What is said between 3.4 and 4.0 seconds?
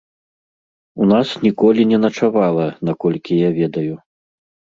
я ведаю.